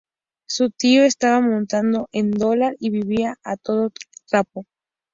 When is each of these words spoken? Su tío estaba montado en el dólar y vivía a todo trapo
Su 0.47 0.71
tío 0.71 1.03
estaba 1.03 1.41
montado 1.41 2.09
en 2.11 2.29
el 2.33 2.39
dólar 2.39 2.75
y 2.79 2.89
vivía 2.89 3.35
a 3.43 3.55
todo 3.55 3.91
trapo 4.25 4.65